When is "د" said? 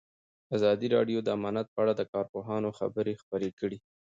1.23-1.27, 1.95-2.01